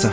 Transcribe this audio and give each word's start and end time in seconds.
Le 0.00 0.06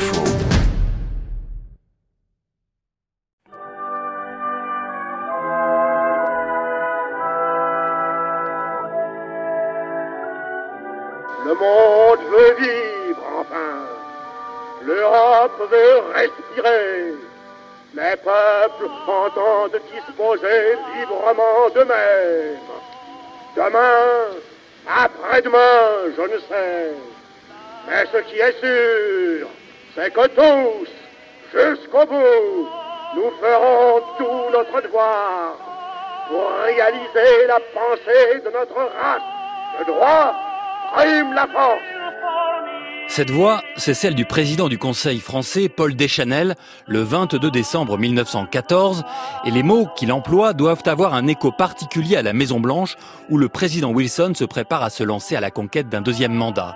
monde 11.53 12.19
veut 12.31 12.55
vivre 12.57 13.23
enfin. 13.39 13.55
L'Europe 14.81 15.69
veut 15.69 15.99
respirer. 16.15 17.13
Les 17.93 18.15
peuples 18.23 18.89
entendent 19.07 19.79
disposer 19.93 20.77
librement 20.97 21.69
d'eux-mêmes. 21.75 22.57
Demain, 23.55 24.33
après-demain, 24.87 26.11
je 26.17 26.21
ne 26.23 26.39
sais. 26.39 26.93
Mais 27.87 28.05
ce 28.11 28.17
qui 28.27 28.39
est 28.39 28.59
sûr, 28.59 29.47
c'est 29.95 30.11
que 30.13 30.27
tous, 30.27 30.89
jusqu'au 31.53 32.05
bout, 32.05 32.67
nous 33.15 33.31
ferons 33.41 34.01
tout 34.17 34.51
notre 34.51 34.81
devoir 34.81 35.57
pour 36.27 36.51
réaliser 36.63 37.47
la 37.47 37.59
pensée 37.73 38.41
de 38.43 38.51
notre 38.51 38.75
race. 38.75 39.21
Le 39.79 39.85
droit 39.85 40.35
prime 40.93 41.33
la 41.33 41.47
force. 41.47 41.79
Cette 43.07 43.29
voix, 43.29 43.61
c'est 43.77 43.93
celle 43.93 44.15
du 44.15 44.25
président 44.25 44.67
du 44.67 44.77
Conseil 44.77 45.19
français, 45.19 45.69
Paul 45.69 45.95
Deschanel, 45.95 46.55
le 46.87 47.01
22 47.01 47.51
décembre 47.51 47.97
1914, 47.97 49.03
et 49.45 49.51
les 49.51 49.63
mots 49.63 49.87
qu'il 49.95 50.11
emploie 50.11 50.53
doivent 50.53 50.83
avoir 50.85 51.13
un 51.13 51.27
écho 51.27 51.51
particulier 51.51 52.17
à 52.17 52.23
la 52.23 52.33
Maison-Blanche, 52.33 52.97
où 53.29 53.37
le 53.37 53.47
président 53.47 53.91
Wilson 53.91 54.33
se 54.35 54.43
prépare 54.43 54.83
à 54.83 54.89
se 54.89 55.03
lancer 55.03 55.35
à 55.35 55.41
la 55.41 55.51
conquête 55.51 55.87
d'un 55.87 56.01
deuxième 56.01 56.33
mandat. 56.33 56.75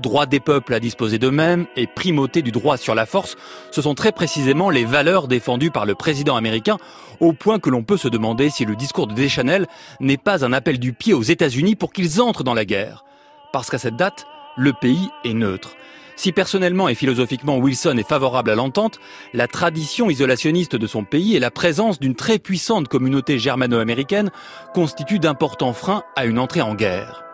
Droit 0.00 0.26
des 0.26 0.38
peuples 0.38 0.74
à 0.74 0.80
disposer 0.80 1.18
d'eux-mêmes 1.18 1.66
et 1.74 1.88
primauté 1.88 2.42
du 2.42 2.52
droit 2.52 2.76
sur 2.76 2.94
la 2.94 3.04
force, 3.04 3.36
ce 3.72 3.82
sont 3.82 3.94
très 3.94 4.12
précisément 4.12 4.70
les 4.70 4.84
valeurs 4.84 5.26
défendues 5.26 5.72
par 5.72 5.86
le 5.86 5.96
président 5.96 6.36
américain, 6.36 6.76
au 7.18 7.32
point 7.32 7.58
que 7.58 7.68
l'on 7.68 7.82
peut 7.82 7.96
se 7.96 8.06
demander 8.06 8.48
si 8.48 8.64
le 8.64 8.76
discours 8.76 9.08
de 9.08 9.14
Deschanel 9.14 9.66
n'est 9.98 10.16
pas 10.16 10.44
un 10.44 10.52
appel 10.52 10.78
du 10.78 10.92
pied 10.92 11.14
aux 11.14 11.22
États-Unis 11.22 11.74
pour 11.74 11.92
qu'ils 11.92 12.20
entrent 12.20 12.44
dans 12.44 12.54
la 12.54 12.64
guerre. 12.64 13.04
Parce 13.52 13.70
qu'à 13.70 13.78
cette 13.78 13.96
date, 13.96 14.26
le 14.56 14.72
pays 14.72 15.08
est 15.24 15.34
neutre. 15.34 15.74
Si 16.14 16.32
personnellement 16.32 16.88
et 16.88 16.96
philosophiquement 16.96 17.58
Wilson 17.58 17.96
est 17.96 18.08
favorable 18.08 18.50
à 18.50 18.56
l'entente, 18.56 18.98
la 19.34 19.46
tradition 19.46 20.10
isolationniste 20.10 20.74
de 20.74 20.86
son 20.86 21.04
pays 21.04 21.36
et 21.36 21.40
la 21.40 21.52
présence 21.52 22.00
d'une 22.00 22.16
très 22.16 22.38
puissante 22.40 22.88
communauté 22.88 23.38
germano-américaine 23.38 24.30
constituent 24.74 25.20
d'importants 25.20 25.72
freins 25.72 26.02
à 26.16 26.24
une 26.26 26.40
entrée 26.40 26.60
en 26.60 26.74
guerre. 26.74 27.27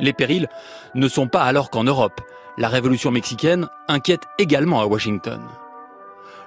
Les 0.00 0.12
périls 0.12 0.48
ne 0.94 1.08
sont 1.08 1.28
pas 1.28 1.44
alors 1.44 1.70
qu'en 1.70 1.84
Europe. 1.84 2.20
La 2.58 2.68
révolution 2.68 3.10
mexicaine 3.10 3.68
inquiète 3.88 4.22
également 4.38 4.80
à 4.80 4.86
Washington. 4.86 5.40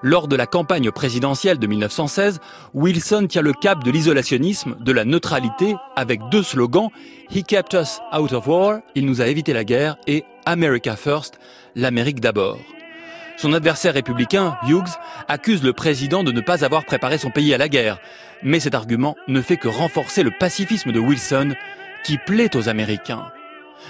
Lors 0.06 0.28
de 0.28 0.36
la 0.36 0.48
campagne 0.48 0.92
présidentielle 0.92 1.60
de 1.60 1.66
1916, 1.66 2.42
Wilson 2.74 3.28
tient 3.30 3.42
le 3.42 3.54
cap 3.54 3.86
de 3.86 3.90
l'isolationnisme, 3.90 4.76
de 4.82 4.92
la 4.92 5.06
neutralité, 5.06 5.76
avec 5.96 6.20
deux 6.30 6.44
slogans 6.44 6.90
He 7.34 7.42
kept 7.42 7.74
us 7.74 8.00
out 8.14 8.34
of 8.34 8.46
war, 8.48 8.80
il 8.96 9.06
nous 9.06 9.22
a 9.22 9.28
évité 9.28 9.54
la 9.54 9.64
guerre, 9.64 9.96
et 10.06 10.26
America 10.46 10.98
first, 10.98 11.40
l'Amérique 11.76 12.20
d'abord. 12.20 12.60
Son 13.38 13.54
adversaire 13.54 13.94
républicain, 13.94 14.58
Hughes, 14.68 15.00
accuse 15.30 15.64
le 15.64 15.74
président 15.74 16.24
de 16.24 16.34
ne 16.34 16.42
pas 16.42 16.66
avoir 16.66 16.84
préparé 16.84 17.18
son 17.18 17.32
pays 17.32 17.54
à 17.54 17.58
la 17.58 17.70
guerre, 17.70 18.00
mais 18.44 18.60
cet 18.60 18.76
argument 18.76 19.16
ne 19.30 19.42
fait 19.42 19.58
que 19.58 19.70
renforcer 19.70 20.22
le 20.22 20.32
pacifisme 20.38 20.92
de 20.92 21.00
Wilson, 21.00 21.54
qui 22.04 22.18
plaît 22.18 22.56
aux 22.58 22.68
Américains 22.68 23.32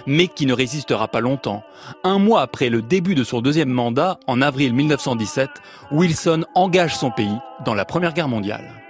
mais 0.08 0.28
qui 0.28 0.46
ne 0.46 0.54
résistera 0.54 1.08
pas 1.08 1.22
longtemps. 1.22 1.64
Un 2.04 2.20
mois 2.20 2.42
après 2.42 2.70
le 2.70 2.82
début 2.82 3.16
de 3.16 3.24
son 3.24 3.42
deuxième 3.42 3.70
mandat, 3.70 4.20
en 4.28 4.42
avril 4.42 4.74
1917, 4.74 5.50
Wilson 5.92 6.46
engage 6.56 6.96
son 6.96 7.12
pays 7.12 7.38
dans 7.66 7.74
la 7.74 7.86
Première 7.86 8.14
Guerre 8.14 8.30
mondiale. 8.30 8.83